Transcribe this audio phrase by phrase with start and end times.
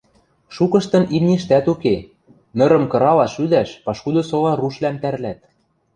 [0.55, 1.95] Шукыштын имништӓт уке,
[2.57, 5.39] нырым кыралаш-ӱдӓш пашкуды сола рушвлӓм тӓрлӓт.